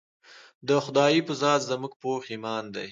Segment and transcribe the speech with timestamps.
[0.67, 2.79] د خدائے پۀ ذات زمونږ پوخ ايمان دے